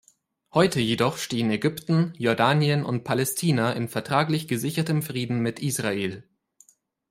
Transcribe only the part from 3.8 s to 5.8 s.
vertraglich gesichertem Frieden mit